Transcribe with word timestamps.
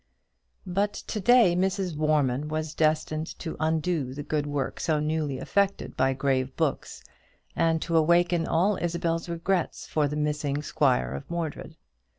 But 0.65 0.93
to 0.93 1.19
day 1.19 1.55
Mrs. 1.55 1.95
Warman 1.95 2.47
was 2.47 2.73
destined 2.73 3.27
to 3.37 3.55
undo 3.59 4.15
the 4.15 4.23
good 4.23 4.47
work 4.47 4.79
so 4.79 4.99
newly 4.99 5.37
effected 5.37 5.95
by 5.95 6.13
grave 6.13 6.55
books, 6.55 7.03
and 7.55 7.79
to 7.83 7.95
awaken 7.95 8.47
all 8.47 8.77
Isabel's 8.81 9.29
regrets 9.29 9.85
for 9.85 10.07
the 10.07 10.15
missing 10.15 10.63
squire 10.63 11.13
of 11.13 11.29
Mordred. 11.29 11.75